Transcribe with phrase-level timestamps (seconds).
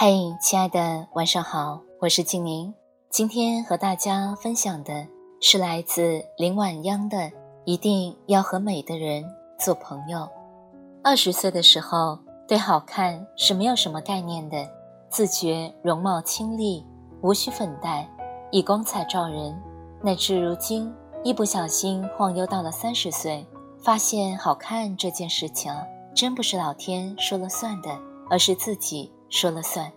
[0.00, 2.72] 嘿，亲爱的，晚上好，我是静宁。
[3.10, 5.04] 今天和大家分享的
[5.40, 7.16] 是来自林晚央的
[7.64, 9.24] 《一定要和美的人
[9.58, 10.20] 做朋友》。
[11.02, 12.16] 二十岁的时候，
[12.46, 14.70] 对好看是没有什么概念的，
[15.10, 16.86] 自觉容貌清丽，
[17.20, 18.08] 无需粉黛，
[18.52, 19.60] 以光彩照人。
[20.00, 23.44] 乃至如今，一不小心晃悠到了三十岁，
[23.82, 25.74] 发现好看这件事情，
[26.14, 27.98] 真不是老天说了算的，
[28.30, 29.12] 而是自己。
[29.28, 29.90] 说了算。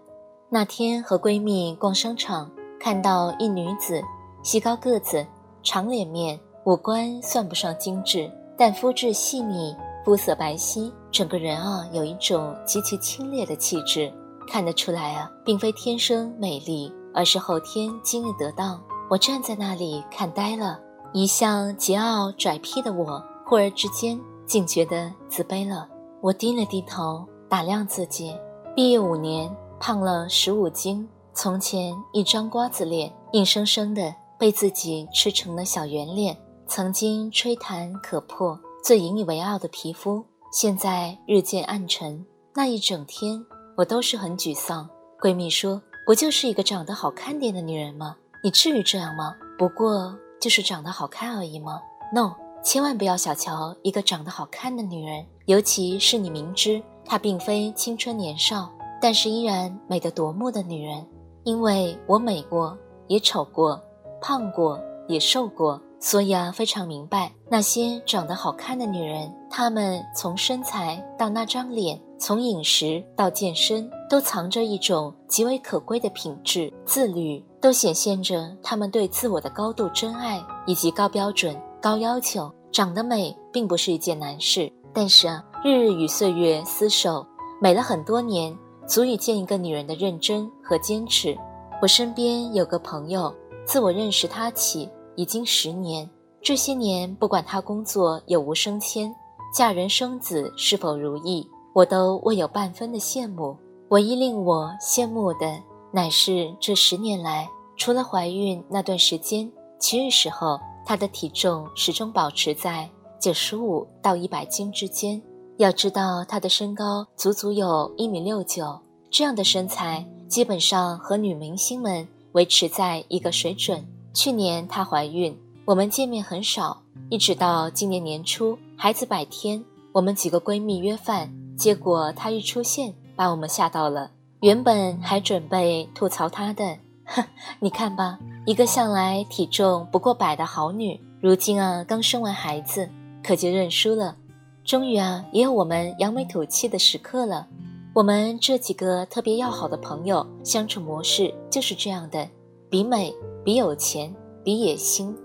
[0.49, 4.01] 那天和闺蜜逛商场，看到一女子，
[4.43, 5.25] 细高个子，
[5.63, 14.11] 长脸面，五官算不上精致，但肤质细腻，肤色白皙，整个人啊有一种极其清冽的气质。
[14.47, 18.81] 看得出来啊，并非天生美丽，而是后天经历得当。
[19.09, 20.77] 我站在那里看呆了，
[21.13, 25.87] 一向桀骜拽僻的我，忽而之间竟觉得自卑了。
[26.19, 28.35] 我低了低头，打量自己。
[28.73, 31.05] 毕业五年，胖了十五斤。
[31.33, 36.37] 从前一张瓜子脸，硬生生的被自己吃成了小圆脸。
[36.67, 42.25] 曾经吹弹可破、最引以为傲的皮肤，现在日渐暗沉。
[42.53, 44.89] 那一整天，我都是很沮丧。
[45.19, 48.15] 闺蜜说：“不就是一个长得好看点的女人吗？
[48.41, 49.35] 你至于这样吗？
[49.57, 51.81] 不过就是长得好看而已吗
[52.13, 56.81] ？”No，千万不要小瞧一个长得好看的女人，尤其是你明知。
[57.11, 61.05] 她并非青春年少，但是依然美得夺目的女人。
[61.43, 62.77] 因为我美过，
[63.07, 63.77] 也丑过，
[64.21, 64.79] 胖过，
[65.09, 82.49] 也瘦过，所以啊，非常明白那些长得好看的女人，她们从身材到那张脸，从饮食到健身，都藏着一种极为可贵的品质——自律，都显现着她们对自我的高度真爱以及高标准、高要求。
[82.71, 84.71] 长得美并不是一件难事。
[84.93, 87.25] 但是啊，日日与岁月厮守，
[87.61, 88.57] 美了很多年，
[88.87, 91.37] 足以见一个女人的认真和坚持。
[91.81, 93.33] 我身边有个朋友，
[93.65, 96.09] 自我认识她起已经十年，
[96.41, 99.13] 这些年不管她工作有无升迁，
[99.53, 103.57] 嫁人生子是否如意，我都未有半分的羡慕。
[103.89, 105.57] 唯一令我羡慕的，
[105.91, 112.89] 乃是这十年来，除了怀孕那段时间，其余时候她的体重始终保持在。
[113.21, 115.21] 九十五到一百斤之间，
[115.57, 118.79] 要知道她的身高足足有一米六九，
[119.11, 123.85] 这样的身材基本上和女明星们维持在一个水准。
[124.11, 134.09] 去年她怀孕，我们见面很少，一直到今年年初孩子百天，我们几个闺蜜约饭，结果她一出现，把我们吓到了。
[134.39, 136.75] 原本还准备吐槽她的，
[137.05, 137.23] 哼，
[137.59, 138.17] 你看吧，
[138.47, 142.89] 一个向来体重不过百的好女，如今啊刚生完孩子。
[143.23, 144.15] 可就认输了，
[144.63, 147.47] 终于啊，也有我们扬眉吐气的时刻了。
[147.93, 152.27] 我们这几个特别要好的朋友相处模式就是这样的：
[152.69, 153.13] 比美，
[153.43, 154.13] 比有钱，
[154.43, 155.15] 比野心。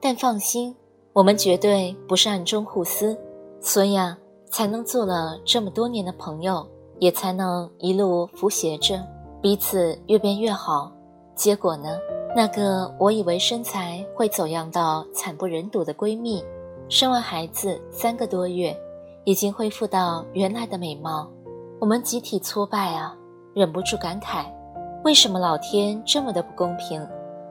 [0.00, 0.74] 但放心，
[1.12, 3.16] 我们绝对不是暗中互撕，
[3.60, 4.18] 所以啊，
[4.50, 6.66] 才能做了这么多年的朋友，
[6.98, 9.00] 也才能一路扶携着
[9.40, 10.92] 彼此越变越好。
[11.34, 11.96] 结果呢，
[12.34, 16.42] 那个我以为身材会走样到惨不忍睹的闺蜜。
[16.88, 18.76] 生完孩子三个多月，
[19.24, 21.28] 已经恢复到原来的美貌，
[21.80, 23.12] 我们集体挫败啊，
[23.54, 24.46] 忍不住感慨：
[25.02, 27.04] 为什么老天这么的不公平？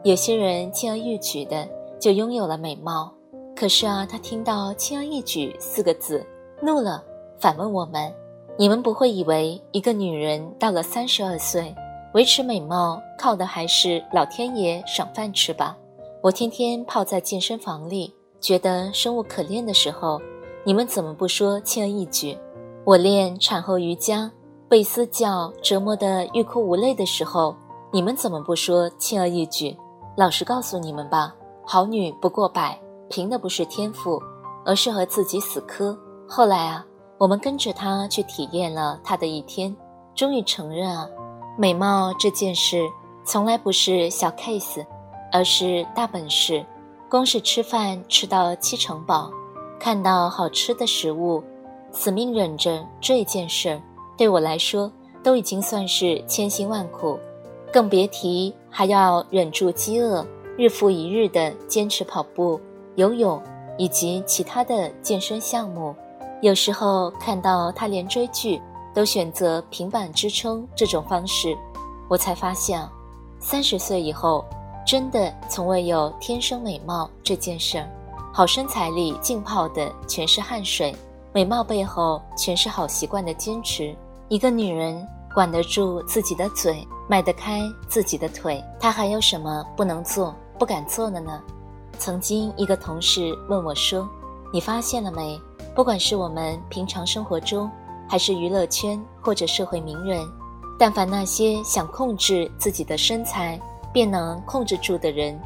[0.06, 1.68] 有些人轻而易举的
[2.00, 3.14] 就拥有了美貌，
[3.54, 6.26] 可是啊，他听到“轻而易举”四个字，
[6.62, 7.04] 怒了，
[7.38, 8.10] 反问我们：
[8.58, 11.76] 你们不会以为一个女人到了三十二岁，
[12.14, 15.76] 维持美貌靠的还是老天爷赏饭吃吧？
[16.22, 18.14] 我天天泡在健身房里。
[18.46, 20.22] 觉得生无可恋的时候，
[20.64, 22.38] 你们怎么不说轻而易举？
[22.84, 24.32] 我练产后瑜伽，
[24.70, 27.56] 被私教折磨得欲哭无泪的时候，
[27.92, 29.76] 你们怎么不说轻而易举？
[30.16, 31.34] 老实告诉你们吧，
[31.66, 34.22] 好女不过百，凭的不是天赋，
[34.64, 35.98] 而是和自己死磕。
[36.30, 36.86] 后来啊，
[37.18, 39.76] 我们跟着她去体验了她的一天，
[40.14, 41.10] 终于承认啊，
[41.58, 42.88] 美貌这件事
[43.26, 44.86] 从来不是小 case，
[45.32, 46.64] 而是大本事。
[47.10, 49.32] 光是吃饭吃到七成饱，
[49.80, 51.44] 看到好吃的食物，
[51.92, 53.80] 死命忍着这一件事，
[54.18, 54.92] 对我来说
[55.24, 57.18] 都已经算是千辛万苦，
[57.72, 60.26] 更别提还要忍住饥饿，
[60.58, 62.60] 日复一日的坚持跑步、
[62.96, 63.42] 游泳
[63.78, 65.96] 以及其他的健身项目。
[66.42, 68.62] 有时候看到他连追剧
[68.94, 71.56] 都选择平板支撑这种方式，
[72.10, 72.86] 我才发现，
[73.40, 74.44] 三十岁以后
[74.86, 77.90] 真的从未有天生美貌这件事儿。
[78.32, 80.96] 好身材里浸泡的全是汗水，
[81.34, 83.96] 美貌背后全是好习惯的坚持。
[84.28, 91.42] 一个女人管得住自己的嘴，迈得开自己的腿，她还有什么不能做、不敢做的呢？
[91.98, 94.08] 曾经一个同事问我说
[94.52, 95.40] ：“你发现了没？
[95.74, 97.72] 不管是我们平常生活中，
[98.08, 100.22] 还是娱乐圈或者社会名人，
[100.78, 103.60] 但凡那些想控制自己的身材
[103.96, 105.40] 便能控制住的人。”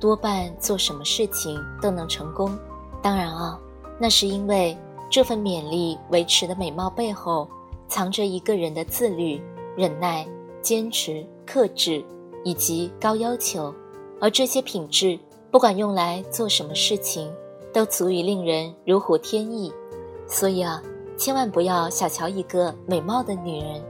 [0.00, 2.58] 多半做什么事情都能成功，
[3.00, 3.56] 当然啊，
[4.00, 4.76] 那是因为
[5.08, 7.48] 这份勉力维持的美貌背后，
[7.86, 9.40] 藏着一个人的自律、
[9.76, 10.26] 忍耐、
[10.60, 12.04] 坚持、克制
[12.42, 13.72] 以及高要求，
[14.20, 15.16] 而这些品质，
[15.52, 17.32] 不管用来做什么事情，
[17.72, 19.72] 都足以令人如虎添翼。
[20.26, 20.82] 所以啊，
[21.16, 23.80] 千万不要小瞧一个美貌的女人，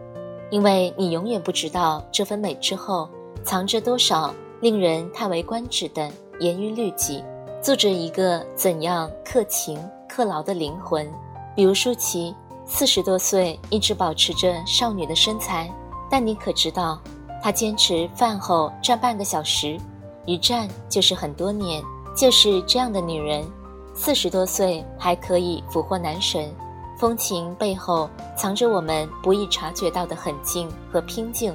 [0.51, 3.09] 因为你永远不知道这份美之后
[3.45, 4.35] 藏着多少。
[4.61, 6.09] 令人叹为观止的
[6.39, 7.21] 严于律己，
[7.61, 9.77] 住着一个怎样克勤
[10.09, 11.05] 克劳的灵魂？
[11.57, 12.33] 比如舒淇，
[12.65, 15.69] 四十多岁一直保持着少女的身材，
[16.09, 17.01] 但你可知道，
[17.43, 19.77] 她坚持饭后站半个小时，
[20.27, 21.83] 一站就是很多年。
[22.15, 23.45] 就是这样的女人，
[23.97, 26.55] 四十多岁还可以俘获男神，
[26.97, 31.53] 风情背后藏着我们不易察觉到的狠劲和拼劲。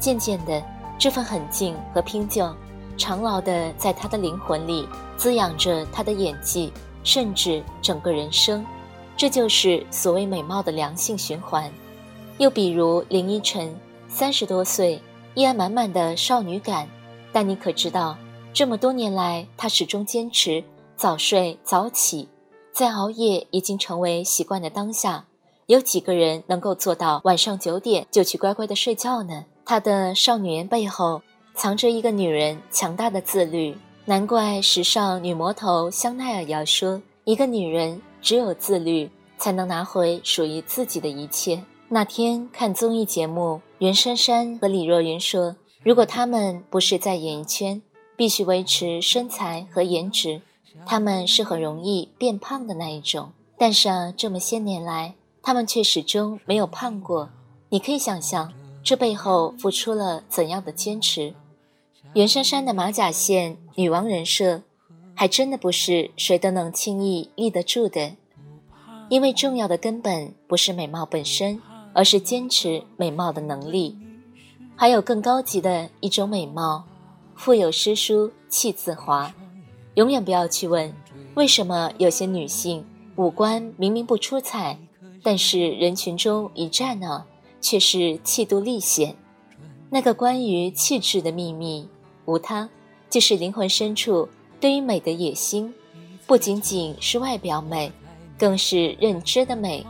[0.00, 0.60] 渐渐的。
[1.00, 2.46] 这份狠劲和拼劲，
[2.98, 4.86] 长牢的在他的灵魂里
[5.16, 6.70] 滋养着他的演技，
[7.02, 8.62] 甚至整个人生。
[9.16, 11.72] 这就是所谓美貌的良性循环。
[12.36, 13.74] 又比如林依晨，
[14.08, 15.00] 三十多岁
[15.32, 16.86] 依然满满的少女感，
[17.32, 18.18] 但你可知道，
[18.52, 20.62] 这么多年来，她始终坚持
[20.96, 22.28] 早睡早起，
[22.74, 25.24] 在熬夜已经成为习惯的当下，
[25.64, 29.46] 有几个人能够做到晚上九点就去乖乖的睡觉呢？
[29.70, 31.22] 她的少女颜背后
[31.54, 39.08] 藏着一个女人强大的自律，难怪时尚女魔头香奈儿要说：“一个女人只有自律，
[39.38, 47.80] 才能拿回属于自己的一切。”那天看综艺节目，袁姗姗和李若云说：“如果她们不是在演艺圈，
[48.16, 50.42] 必须维持身材和颜值，
[50.84, 53.30] 她们是很容易变胖的那一种。
[53.56, 57.30] 但是啊，这么些年来，她们却始终没有胖过。
[57.68, 61.34] 你可以想象。”这背后付出了怎样的坚持？
[62.14, 64.62] 袁姗姗的马甲线女王人设，
[65.14, 68.12] 还真的不是谁都能轻易立得住的。
[69.08, 71.60] 因为重要的根本不是美貌本身，
[71.92, 73.96] 而是坚持美貌的能力。
[74.76, 76.84] 还有更高级的一种美貌，
[77.34, 79.32] 腹有诗书气自华。
[79.94, 80.92] 永远不要去问，
[81.34, 82.84] 为什么有些女性
[83.16, 84.78] 五官明明不出彩，
[85.22, 87.26] 但是人群中一站呢？
[87.60, 89.14] 却是气度立显，
[89.90, 91.88] 那个关于气质的秘密，
[92.24, 92.68] 无他，
[93.08, 94.28] 就是灵魂深处
[94.60, 95.72] 对于美的野心，
[96.26, 97.90] 不仅仅是外表美，
[98.38, 99.84] 更是认知的美。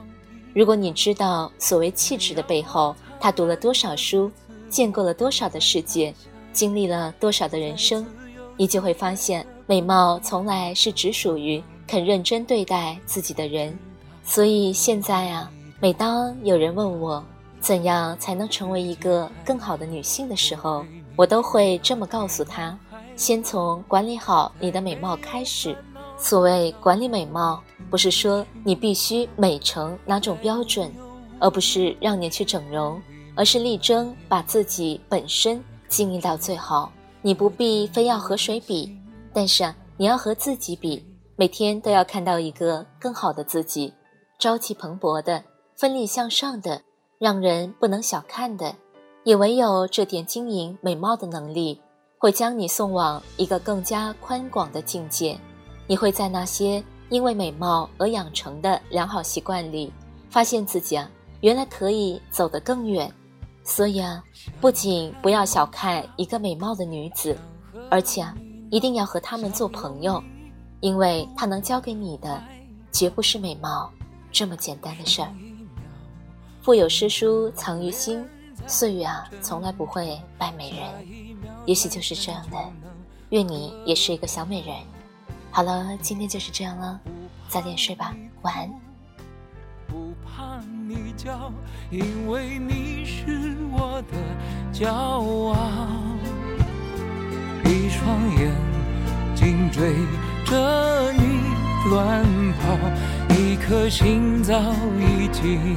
[0.52, 4.30] 如果你知道所谓气质的背后，他读了多少书，
[4.68, 6.12] 见过了多少的世界，
[6.52, 8.04] 经历了多少的人生，
[8.56, 13.78] 你就会发现，美貌从来是只属于肯认真对待自己的人。
[14.24, 17.24] 所以现在啊，每当有人问我，
[17.60, 22.76] 怎样才能成为一个更好的女性的时候，我都会这么告诉她：
[23.16, 25.76] 先从管理好你的美貌开始。
[26.16, 30.92] 所谓管理美貌，不是说你必须美成哪种标准，
[31.38, 33.00] 而不是让你去整容，
[33.34, 36.92] 而是力争把自己本身经营到最好。
[37.22, 38.98] 你不必非要和谁比，
[39.32, 41.02] 但是啊你要和自己比，
[41.36, 43.92] 每天都要看到一个更好的自己，
[44.38, 45.44] 朝气蓬勃的，
[45.76, 46.82] 奋力向上的。
[47.20, 48.74] 让人不能小看的，
[49.24, 51.78] 也唯有这点经营美貌的能力，
[52.16, 55.38] 会将你送往一个更加宽广的境界。
[55.86, 59.92] 你会在那些因为美貌而养成的良好习惯里，
[60.30, 61.10] 发现自己啊，
[61.42, 63.12] 原来可以走得更远。
[63.64, 64.24] 所以啊，
[64.58, 67.36] 不仅不要小看一个美貌的女子，
[67.90, 68.34] 而且啊，
[68.70, 70.22] 一定要和她们做朋友，
[70.80, 72.42] 因为她能教给你的，
[72.90, 73.92] 绝不是美貌
[74.32, 75.28] 这么简单的事儿。
[76.62, 78.22] 腹有诗书藏于心，
[78.66, 80.80] 岁月啊，从来不会败美人。
[81.64, 82.56] 也许就是这样的，
[83.30, 84.74] 愿你也是一个小美人。
[85.50, 87.00] 好了，今天就是这样了，
[87.48, 88.70] 早点睡吧，晚安。
[89.88, 91.50] 不怕你叫，
[91.90, 94.18] 因为你是我的
[94.70, 95.88] 骄傲。
[97.64, 98.54] 一双眼
[99.34, 99.94] 睛追
[100.44, 101.40] 着你
[101.88, 102.22] 乱
[102.60, 104.60] 跑，一颗心早
[104.98, 105.76] 已经